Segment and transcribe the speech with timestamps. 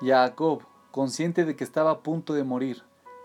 [0.00, 0.62] Jacob,
[0.92, 2.84] consciente de que estaba a punto de morir,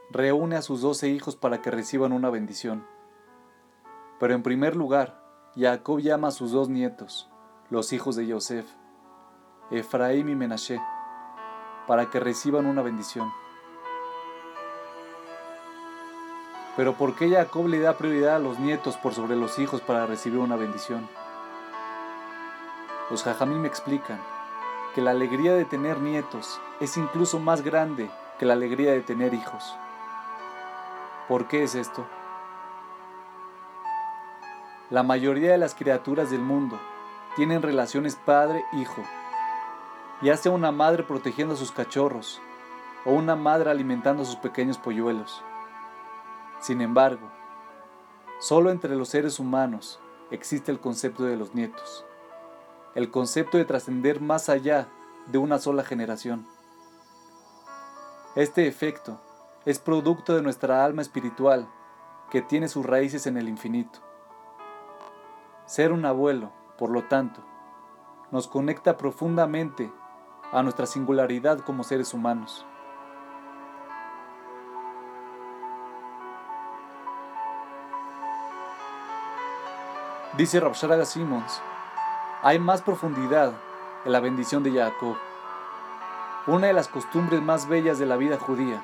[0.10, 2.84] reúne a sus doce hijos para que reciban una bendición.
[4.20, 5.22] Pero en primer lugar,
[5.56, 7.30] Jacob llama a sus dos nietos,
[7.70, 8.66] los hijos de Yosef,
[9.70, 10.82] Efraín y Menashe,
[11.86, 13.32] para que reciban una bendición.
[16.76, 20.08] Pero ¿por qué Jacob le da prioridad a los nietos por sobre los hijos para
[20.08, 21.08] recibir una bendición?
[23.12, 24.33] Los jajamí me explican
[24.94, 29.34] que la alegría de tener nietos es incluso más grande que la alegría de tener
[29.34, 29.76] hijos.
[31.28, 32.06] ¿Por qué es esto?
[34.90, 36.80] La mayoría de las criaturas del mundo
[37.36, 39.02] tienen relaciones padre-hijo,
[40.22, 42.42] ya sea una madre protegiendo a sus cachorros
[43.06, 45.44] o una madre alimentando a sus pequeños polluelos.
[46.60, 47.32] Sin embargo,
[48.40, 52.06] solo entre los seres humanos existe el concepto de los nietos,
[52.96, 54.88] el concepto de trascender más allá
[55.28, 56.46] de una sola generación.
[58.36, 59.20] Este efecto
[59.66, 61.68] es producto de nuestra alma espiritual
[62.30, 64.00] que tiene sus raíces en el infinito.
[65.66, 67.42] Ser un abuelo, por lo tanto,
[68.32, 69.92] nos conecta profundamente
[70.52, 72.66] a nuestra singularidad como seres humanos.
[80.38, 81.62] Dice Rabsharaga Simmons,
[82.44, 83.54] hay más profundidad
[84.04, 85.16] en la bendición de Jacob.
[86.46, 88.84] Una de las costumbres más bellas de la vida judía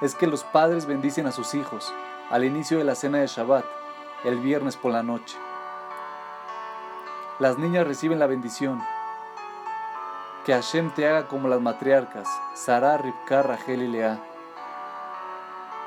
[0.00, 1.92] es que los padres bendicen a sus hijos
[2.30, 3.64] al inicio de la cena de Shabbat,
[4.22, 5.36] el viernes por la noche.
[7.40, 8.80] Las niñas reciben la bendición.
[10.46, 14.20] Que Hashem te haga como las matriarcas, Sarah, Ribka, Rachel y Lea.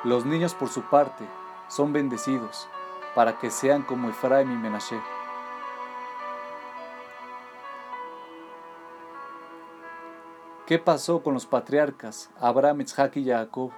[0.03, 1.25] Los niños por su parte
[1.69, 2.67] son bendecidos
[3.15, 4.99] para que sean como Efraim y Menashe.
[10.65, 13.71] ¿Qué pasó con los patriarcas Abraham, Isaac y Jacob?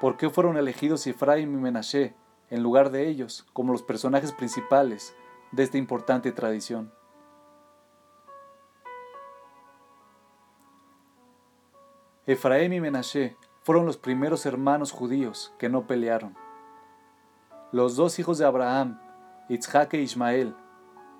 [0.00, 2.14] ¿Por qué fueron elegidos Efraim y Menashe
[2.50, 5.16] en lugar de ellos como los personajes principales
[5.50, 6.92] de esta importante tradición?
[12.26, 16.36] Efraim y Menashe fueron los primeros hermanos judíos que no pelearon.
[17.72, 19.00] Los dos hijos de Abraham,
[19.48, 20.54] Isaac e Ismael,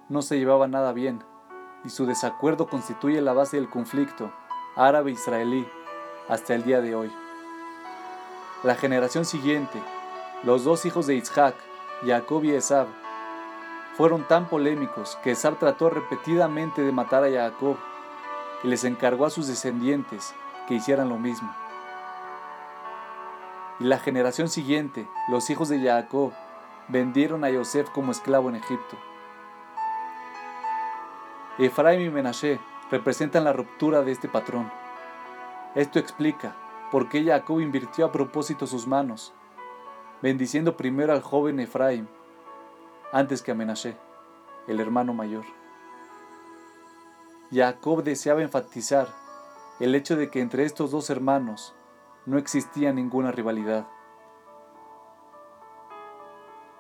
[0.09, 1.25] no se llevaban nada bien,
[1.85, 4.33] y su desacuerdo constituye la base del conflicto
[4.79, 5.69] árabe-israelí
[6.29, 7.13] hasta el día de hoy.
[8.63, 9.83] La generación siguiente,
[10.45, 11.57] los dos hijos de Isaac,
[12.07, 12.87] Jacob y Esab,
[13.97, 17.77] fueron tan polémicos que Esab trató repetidamente de matar a Jacob
[18.63, 20.33] y les encargó a sus descendientes
[20.69, 21.53] que hicieran lo mismo.
[23.81, 26.33] Y la generación siguiente, los hijos de Jacob,
[26.87, 28.97] vendieron a Yosef como esclavo en Egipto.
[31.59, 34.71] Efraim y Menashe representan la ruptura de este patrón.
[35.75, 36.57] Esto explica
[36.91, 39.35] por qué Jacob invirtió a propósito sus manos,
[40.23, 42.07] bendiciendo primero al joven Efraim
[43.13, 43.97] antes que a Menashe,
[44.67, 45.45] el hermano mayor.
[47.51, 49.09] Jacob deseaba enfatizar
[49.81, 51.75] el hecho de que entre estos dos hermanos
[52.27, 53.87] no existía ninguna rivalidad.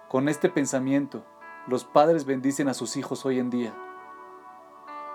[0.08, 1.22] Con este pensamiento,
[1.66, 3.74] los padres bendicen a sus hijos hoy en día,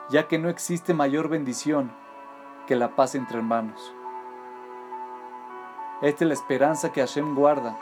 [0.09, 1.91] ya que no existe mayor bendición
[2.67, 3.93] que la paz entre hermanos.
[6.01, 7.77] Esta es la esperanza que Hashem guarda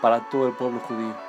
[0.00, 1.27] para todo el pueblo judío.